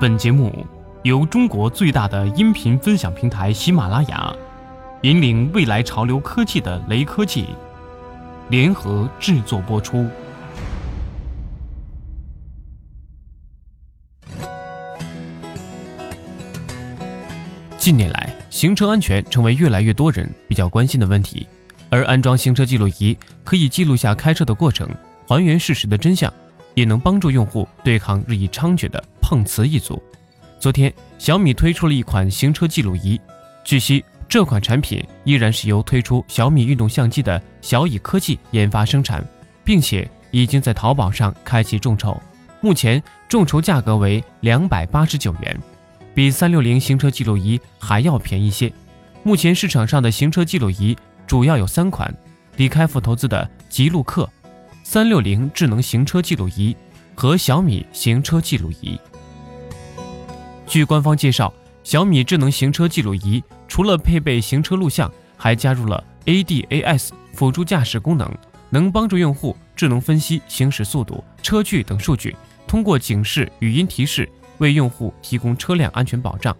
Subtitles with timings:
[0.00, 0.66] 本节目
[1.02, 4.34] 由中国最大的音频分享平台喜马拉雅，
[5.02, 7.44] 引领未来潮流科技的雷科技
[8.48, 10.06] 联合制作播出。
[17.76, 21.46] 近年来，行车安全成为越来越多人比较关心的问题，
[21.90, 23.14] 而安装行车记录仪
[23.44, 24.88] 可以记录下开车的过程，
[25.28, 26.32] 还原事实的真相。
[26.74, 30.02] 也能帮助用户对抗日益猖獗的碰瓷一族。
[30.58, 33.18] 昨天，小米推出了一款行车记录仪。
[33.62, 39.24] 据悉，这款产品依然是由推出小米运动相机的小蚁科技研发生产，
[39.62, 42.20] 并且已经在淘宝上开启众筹。
[42.60, 45.56] 目前众筹价格为两百八十九元，
[46.12, 48.72] 比三六零行车记录仪还要便宜些。
[49.22, 52.12] 目前市场上的行车记录仪主要有三款：
[52.56, 54.28] 李开复投资的极录客。
[54.82, 56.76] 三六零智能行车记录仪
[57.14, 58.98] 和小米行车记录仪。
[60.70, 68.32] 据官方介绍，小米智能行车记录仪除了配备行车录像，还加入了 ADAS 辅助驾驶功能，
[68.70, 72.36] 能帮助用户智能分析行驶速度、车距等数据，
[72.68, 76.56] 通过警示、语音提示为用户提供车辆安全保障。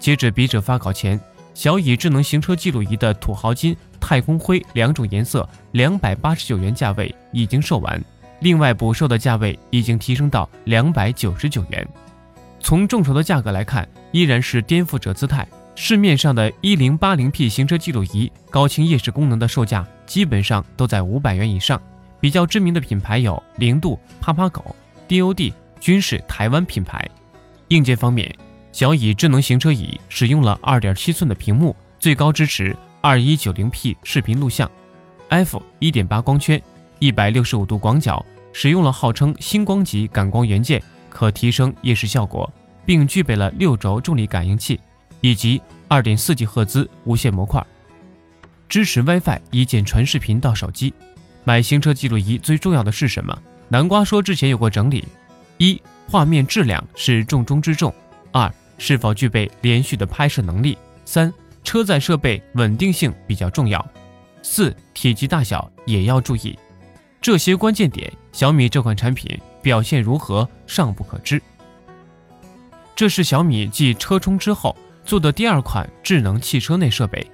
[0.00, 1.18] 截止笔者发稿前。
[1.54, 8.02] 小蚁智能行车记录仪的土豪金、太空灰两种颜色，两百八十九元价位已经售完，
[8.40, 11.86] 另外补售的价位已经提升到两百九十九元。
[12.62, 15.46] 从众筹的价格来看，依然是颠覆者姿态。
[15.74, 21.80] 市面上的一零八零 P 行车记录仪高清夜视功能的售价基本上都在五百元以上。
[22.20, 24.76] 比较知名的品牌有零度、趴趴狗、
[25.08, 27.06] DOD，均是台湾品牌。
[27.68, 28.32] 硬件方面。
[28.70, 34.70] 小蚁智能行车椅使用了2.7寸的屏幕，最高支持 2190P 视频录像
[35.28, 36.58] ，f 1.8光圈
[37.00, 38.24] ，165度广角，
[38.54, 42.50] 使用了号称星光级感光元件，可提升夜视效果，
[42.86, 44.80] 并具备了六轴重力感应器
[45.20, 47.64] 以及 2.4G 赫兹无线模块，
[48.68, 50.92] 支持 WiFi 一键传视频到手机。
[51.44, 53.36] 买行车记录仪最重要的是什么？
[53.68, 55.04] 南瓜说之前有过整理：
[55.58, 57.92] 一、画面质量是重中之重；
[58.32, 60.78] 二、是否具备连续的拍摄能力？
[61.04, 63.84] 三、车载设备稳定性比较重要。
[64.42, 66.58] 四、体积大小也要注意。
[67.20, 71.40] 这些关键点，小米这款产品表现如何尚不可知。
[72.94, 77.26] 这是小米继车充之后做的第二款智能汽车内设备，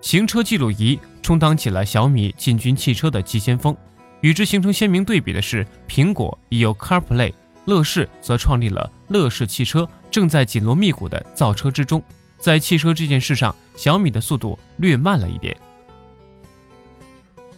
[0.00, 3.76] 行车记录仪充当起了小米进军汽车的急先锋。
[4.20, 7.32] 与之形成鲜明对比的是，苹果已有 CarPlay，
[7.64, 9.88] 乐视则创立了乐视汽车。
[10.10, 12.02] 正在紧锣密鼓的造车之中，
[12.38, 15.56] 在汽车这件事上，小米的速度略慢了一点。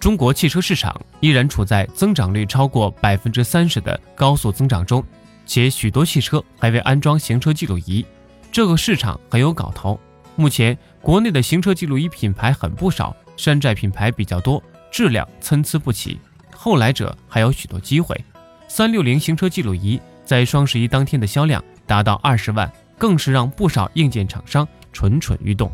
[0.02, 5.00] 中国汽车市场依然处在增长率超过百分之三十的高速增长中，
[5.46, 8.04] 且许多汽车还未安装行车记录仪，
[8.50, 9.96] 这个市场很有搞头。
[10.34, 16.18] 目前国内的行车记录仪品牌很不少，山寨品牌比较多，质量参差不齐，
[16.52, 18.20] 后来者还有许多机会。
[18.66, 21.62] 三六零行车记录仪在双十一当天的销量。
[21.86, 25.70] 达到二十万，更是让不少硬件厂商蠢蠢欲动。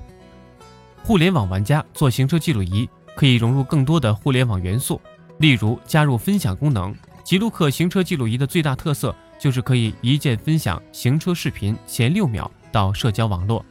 [1.03, 5.01] 互联网玩家做行车记录仪，可以融入更多的互联网元素，
[5.39, 6.95] 例如加入分享功能。
[7.25, 13.65] 极录客行车记录仪的最大特色就是可以一键分享行车视频前六秒到社交网络。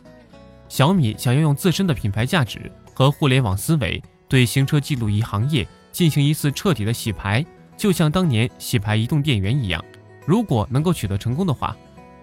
[0.68, 7.46] 小米想要用自身的品牌价值和互联网思维，对行车记录仪行业进行一次彻底的洗牌，
[7.78, 9.82] 就像当年洗牌移动电源一样。
[10.26, 11.74] 如果能够取得成功的话，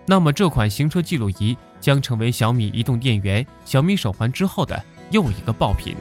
[0.04, 5.96] 那么这款行车记录仪将成为小米移动电源、小米手环之后的又一个爆品。